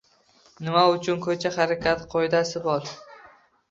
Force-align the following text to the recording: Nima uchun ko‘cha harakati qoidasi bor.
Nima 0.67 0.85
uchun 0.93 1.21
ko‘cha 1.27 1.53
harakati 1.59 2.11
qoidasi 2.17 2.67
bor. 2.69 2.95